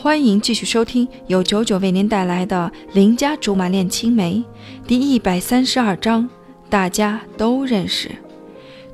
[0.00, 4.36] 欢迎继续收听由九九为您带来的《邻家竹马恋青梅》
[4.86, 6.30] 第一百三十二章，
[6.70, 8.08] 大家都认识。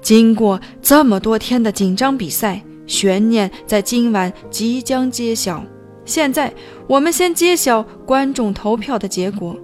[0.01, 5.63] 经过这么多天的紧张比赛，悬念在今晚即将揭晓。
[6.07, 6.51] 现在，
[6.87, 9.55] 我们先揭晓观众投票的结果。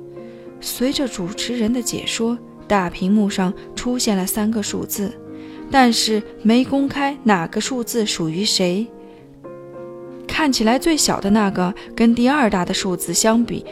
[0.61, 2.37] 随着主持人的解说，
[2.69, 5.11] 大屏幕上出现了三个数字，
[5.71, 8.87] 但是没公开哪个数字属于谁。
[10.41, 13.63] 看起来最小的那个跟第二大的数字相比，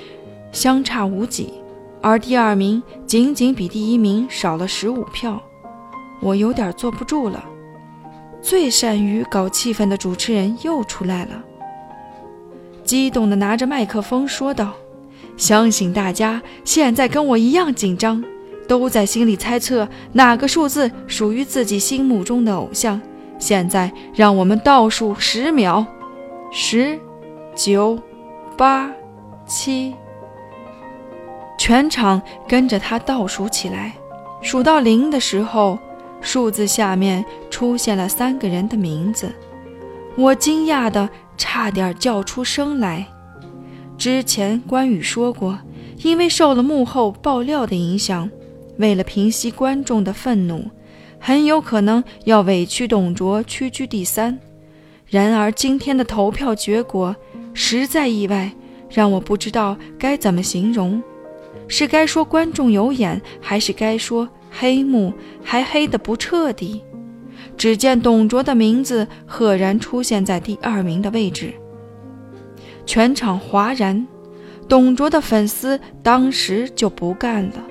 [0.52, 1.54] 相差无几，
[2.02, 5.42] 而第二名仅仅比第一名少了十五票，
[6.20, 7.42] 我有点坐不住了。
[8.42, 11.42] 最善于搞气氛的主持人又出来了，
[12.84, 14.74] 激动地拿着麦克风说道
[15.38, 18.22] ：“相信大家现在跟我一样紧张，
[18.68, 23.00] 都在心里猜测哪个数字属于自己心目中的偶像。
[23.38, 25.86] 现在让我们倒数十秒。”
[26.50, 26.98] 十、
[27.54, 27.98] 九、
[28.56, 28.90] 八、
[29.46, 29.94] 七，
[31.58, 33.92] 全场跟着他倒数起来。
[34.40, 35.78] 数到零的时候，
[36.20, 39.30] 数字下面出现了三个人的名字。
[40.16, 43.06] 我惊讶的差点叫出声来。
[43.98, 45.58] 之前关羽说过，
[46.02, 48.30] 因为受了幕后爆料的影响，
[48.78, 50.64] 为了平息观众的愤怒，
[51.20, 54.38] 很有可能要委屈董卓屈居第三。
[55.08, 57.16] 然而今天的投票结果
[57.54, 58.52] 实在意外，
[58.90, 61.02] 让我不知道该怎么形容，
[61.66, 65.12] 是该说观众有眼，还是该说黑幕
[65.42, 66.82] 还黑得不彻底？
[67.56, 71.54] 只见董卓的名字赫然出现在第二名的位置，
[72.84, 74.06] 全场哗然。
[74.68, 77.64] 董卓的粉丝当时就不干了，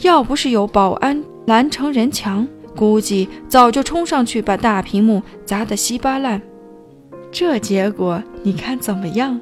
[0.00, 2.48] 要不是有保安拦成人墙。
[2.74, 6.40] 估计早就冲上去把大屏幕砸得稀巴烂，
[7.30, 9.40] 这结果你看怎么样？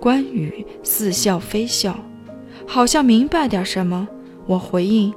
[0.00, 1.94] 关羽似笑非笑，
[2.66, 4.08] 好像明白点什么。
[4.46, 5.12] 我回应：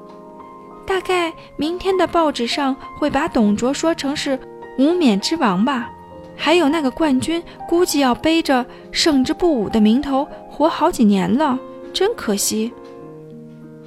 [0.85, 4.37] 大概明天的报纸上会把董卓说成是
[4.77, 5.89] 无冕之王吧？
[6.35, 11.57] 还有那个冠军，估计要背着胜之不武的名头活好几年了，
[11.93, 12.73] 真可惜。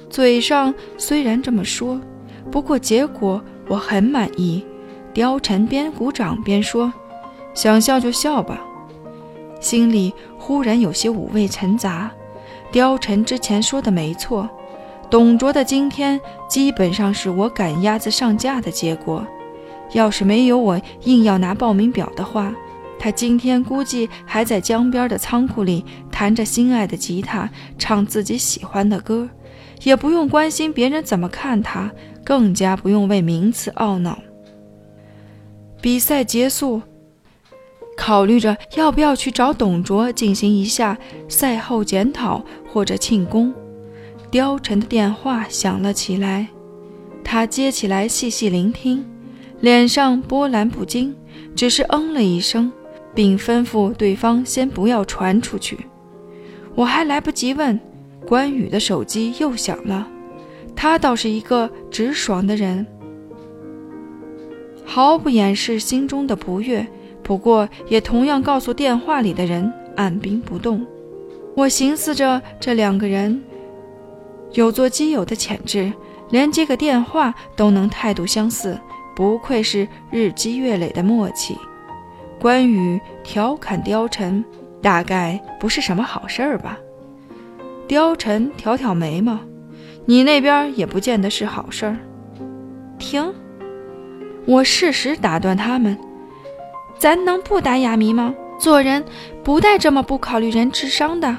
[0.09, 1.99] 嘴上虽然这么说。
[2.51, 4.63] 不过结果我很满意，
[5.13, 6.91] 貂蝉边鼓掌边说
[7.53, 8.61] ：“想笑就笑吧。”
[9.59, 12.11] 心里忽然有些五味陈杂。
[12.71, 14.49] 貂蝉之前说的没错，
[15.09, 19.25] 董卓的今天基本上是我赶鸭子上架的结果。
[19.93, 22.53] 要是没有我硬要拿报名表的话，
[22.99, 29.29] 他今天估计还在江边的仓库里弹着心爱的吉他，唱自己喜欢的歌，
[29.85, 31.89] 也不用关心别人怎么看他。
[32.25, 34.17] 更加不用为名次懊恼。
[35.79, 36.81] 比赛结束，
[37.95, 40.97] 考虑着要不要去找董卓进行一下
[41.29, 43.53] 赛后检讨或者庆功，
[44.31, 46.47] 貂蝉的电话响了起来。
[47.23, 49.05] 他接起来细细聆听，
[49.59, 51.15] 脸上波澜不惊，
[51.55, 52.71] 只是嗯了一声，
[53.13, 55.77] 并吩咐对方先不要传出去。
[56.73, 57.79] 我还来不及问，
[58.27, 60.07] 关羽的手机又响了。
[60.75, 62.85] 他倒是一个直爽的人，
[64.83, 66.85] 毫不掩饰心中的不悦，
[67.23, 70.85] 不过也同样告诉电话里的人按兵不动。
[71.55, 73.41] 我寻思着，这两个人
[74.51, 75.91] 有做基友的潜质，
[76.29, 78.77] 连接个电话都能态度相似，
[79.15, 81.55] 不愧是日积月累的默契。
[82.37, 84.43] 关羽调侃貂蝉，
[84.81, 86.77] 大概不是什么好事儿吧？
[87.87, 89.39] 貂蝉挑挑眉毛。
[90.05, 91.97] 你那边也不见得是好事儿。
[92.97, 93.33] 停！
[94.45, 95.97] 我适时打断他们。
[96.97, 98.33] 咱能不打哑谜吗？
[98.57, 99.03] 做人
[99.43, 101.37] 不带这么不考虑人智商的。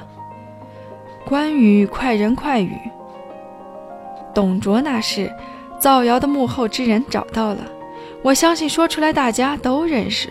[1.25, 2.77] 关羽快人快语。
[4.35, 5.33] 董卓那事，
[5.79, 7.61] 造谣的幕后之人找到了，
[8.21, 10.29] 我相信说出来大家都认识。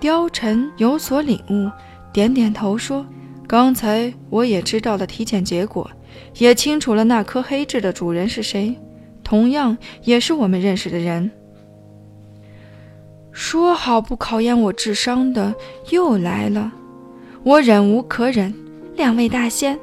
[0.00, 1.70] 貂蝉有所领悟，
[2.12, 3.06] 点点头说
[3.52, 5.90] ：“刚才我也知道了体检结果。”
[6.38, 8.74] 也清楚了那颗黑痣的主人是谁，
[9.22, 11.30] 同样也是我们认识的人。
[13.30, 15.54] 说好不考验我智商的
[15.90, 16.72] 又来了，
[17.42, 18.54] 我忍无可忍。
[18.96, 19.78] 两位大仙，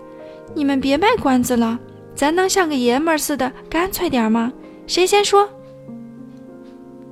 [0.56, 1.78] 你们别卖关子了，
[2.16, 4.52] 咱能像个爷们儿似的干脆点吗？
[4.88, 5.48] 谁先说？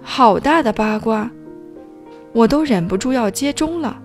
[0.02, 1.30] 好大的八卦，
[2.34, 4.00] 我都忍不住要接中了。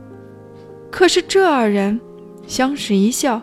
[0.91, 1.99] 可是这二人
[2.47, 3.41] 相视一笑。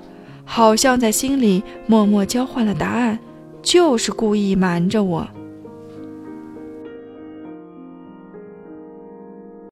[0.52, 3.20] 好像在心里默默交换了答案，
[3.62, 5.28] 就是故意瞒着我。